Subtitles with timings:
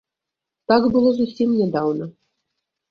[0.71, 2.05] Так было зусім нядаўна.